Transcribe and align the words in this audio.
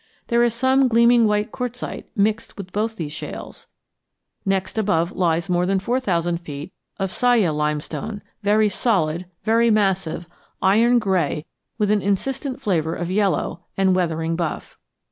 There 0.29 0.41
is 0.43 0.55
some 0.55 0.87
gleaming 0.87 1.27
white 1.27 1.51
quartzite 1.51 2.07
mixed 2.15 2.57
with 2.57 2.71
both 2.71 2.95
these 2.95 3.13
shales. 3.13 3.67
Next 4.47 4.79
above 4.79 5.11
lies 5.11 5.47
more 5.47 5.67
than 5.67 5.77
four 5.77 5.99
thousand 5.99 6.39
feet 6.41 6.73
of 6.97 7.11
Siyeh 7.11 7.53
limestone, 7.55 8.23
very 8.41 8.67
solid, 8.67 9.27
very 9.43 9.69
massive, 9.69 10.27
iron 10.59 10.97
gray 10.97 11.45
with 11.77 11.91
an 11.91 12.01
insistent 12.01 12.59
flavor 12.59 12.95
of 12.95 13.11
yellow, 13.11 13.61
and 13.77 13.95
weathering 13.95 14.35
buff. 14.35 14.75